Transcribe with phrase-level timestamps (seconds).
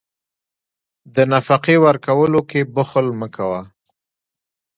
[1.15, 3.61] د نفقې ورکولو کې بخل مه کوه.